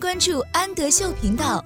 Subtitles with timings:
[0.00, 1.62] 关注安德秀频道。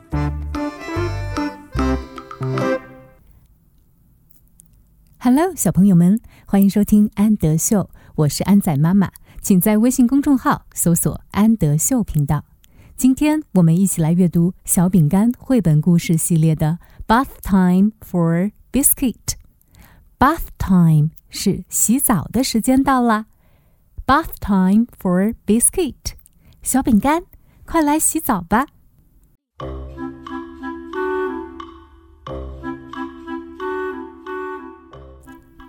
[5.20, 12.44] Hello，小朋友们，欢迎收听安德秀，我是安仔妈妈，请在微信公众号搜索“安德秀频道”。
[12.98, 19.14] 今天我们一起来阅读小饼干绘本故事系列的《Bath Time for Biscuit》。
[20.18, 23.26] Bath time 是洗澡的时间到了。
[24.04, 25.94] Bath time for biscuit，
[26.62, 27.22] 小饼干，
[27.66, 28.66] 快来洗澡吧。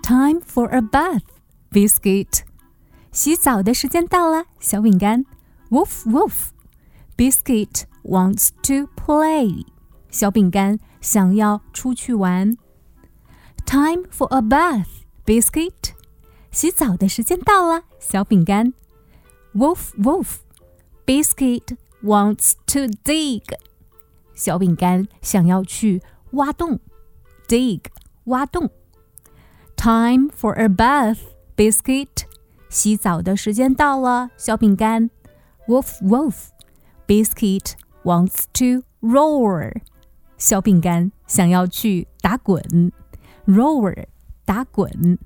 [0.02, 1.24] Time for a bath,
[1.70, 2.42] biscuit，
[3.10, 5.24] 洗澡的时间到了，小饼干。
[5.70, 6.50] Woof woof,
[7.16, 9.66] biscuit wants to play，
[10.10, 12.56] 小饼干想要出去玩。
[13.64, 14.86] Time for a bath,
[15.24, 15.72] biscuit。
[16.52, 18.72] 洗澡的时间到了，小饼干。
[19.54, 20.36] Wolf, wolf.
[21.04, 23.43] Biscuit wants to dig.
[24.33, 26.79] 小饼干想要去挖洞。
[27.47, 27.81] Dig，
[28.25, 28.69] 挖洞。
[29.75, 31.19] Time for a bath,
[31.55, 32.25] biscuit.
[32.69, 35.09] 洗澡的时间到了，小饼干。
[35.67, 36.47] Wolf, wolf.
[37.07, 39.81] Biscuit wants to roar.
[40.37, 42.91] 小饼干想要去打滚。
[43.45, 44.05] roar
[44.45, 45.19] 打滚。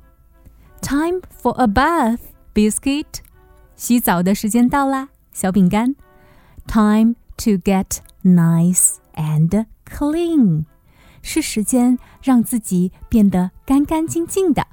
[0.81, 2.19] Time for a bath,
[2.53, 3.05] biscuit。
[3.75, 5.95] 洗澡的时间到啦，小饼干。
[6.67, 10.65] Time to get nice and clean。
[11.21, 14.67] 是时间让自己变得干干净净的，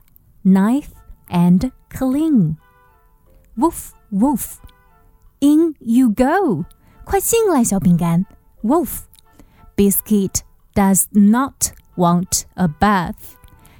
[0.44, 0.88] nice
[1.28, 6.64] and clean。Woof woof。In you go。
[7.04, 8.26] 快进来，小饼干。
[8.62, 10.42] Wolf。Biscuit
[10.74, 13.34] does not want a bath。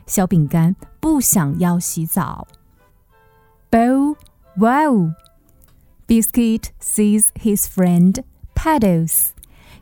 [0.07, 2.49] 小饼干不想要洗澡。
[3.71, 4.17] Bow
[4.57, 5.13] wow.
[6.07, 8.23] Biscuit sees his friend
[8.55, 9.31] Paddles.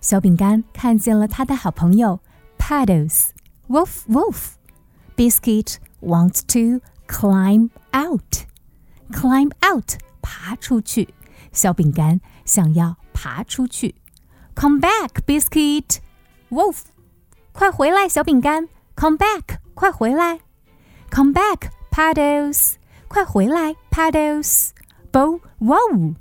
[0.01, 2.21] 小饼干看见了他的好朋友
[2.59, 3.31] Paddles.
[3.69, 4.53] Woof woof.
[5.17, 8.47] Biscuit wants to climb out.
[9.11, 11.15] Climb out，爬出去。
[11.53, 13.97] 小饼干想要爬出去。
[14.55, 15.99] Come back, Biscuit.
[16.51, 16.83] Wolf，
[17.53, 18.69] 快回来，小饼干。
[18.97, 20.41] Come back，快回来！
[21.11, 22.75] Come back, Paddles！
[23.09, 24.71] 快回来，Paddles!
[25.15, 26.15] Bow wow!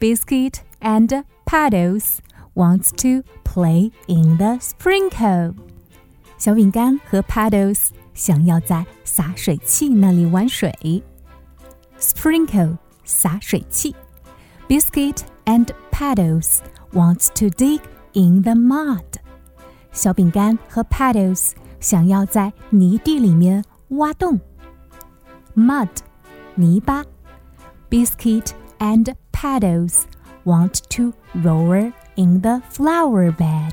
[0.00, 2.20] Biscuit and Paddles
[2.54, 5.54] wants to play in the sprinkle.
[6.38, 11.02] 小饼干和 Paddles 想要在洒水器那里玩水。
[11.98, 13.94] Sprinkle 洒水器。
[14.68, 16.58] Biscuit and Paddles
[16.92, 17.80] wants to dig
[18.14, 19.04] in the mud.
[19.92, 24.40] 小饼干和 Paddles 想要在泥地里面挖洞。
[25.54, 25.88] Mud，
[26.54, 27.04] 泥巴。
[27.94, 30.04] Biscuit and Paddles
[30.44, 33.72] want to roll in the flower bed。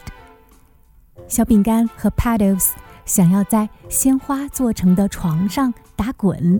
[1.27, 2.71] 小饼干和 Paddles
[3.05, 6.59] 想要在鲜花做成的床上打滚。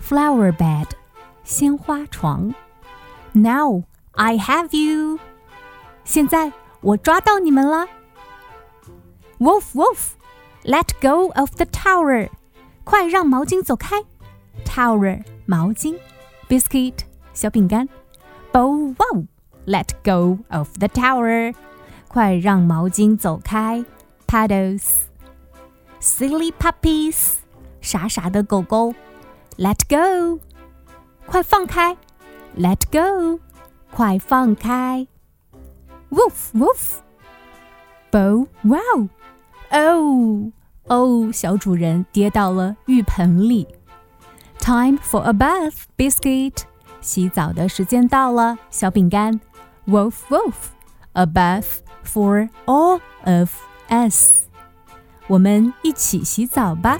[0.00, 0.86] Flower bed，
[1.44, 2.54] 鲜花床。
[3.32, 5.18] Now I have you。
[6.04, 7.86] 现在我抓到你们了。
[9.38, 10.12] Wolf, wolf,
[10.64, 12.30] let go of the tower！
[12.84, 14.02] 快让毛巾走开。
[14.64, 15.98] Tower，毛巾。
[16.48, 16.94] Biscuit，
[17.32, 17.88] 小饼干。
[18.52, 19.26] Bow wow,
[19.66, 21.54] let go of the tower！
[22.08, 23.84] 快让毛巾走开。
[24.26, 25.02] Paddles,
[26.00, 27.36] silly puppies，
[27.80, 28.94] 傻傻的狗狗。
[29.56, 30.40] Let go，
[31.26, 31.96] 快放开。
[32.56, 33.40] Let go，
[33.90, 35.06] 快放开。
[36.10, 37.00] Woof woof,
[38.10, 39.08] bow wow。
[39.70, 40.50] 哦
[40.84, 43.68] 哦，小主人跌到了浴盆里。
[44.62, 46.62] Time for a bath, biscuit。
[47.00, 49.40] 洗澡的时间到了，小饼干。
[49.86, 50.54] Wolf, wolf,
[51.12, 53.50] a bath for all of
[53.88, 54.46] us。
[55.26, 56.98] 我们一起洗澡吧。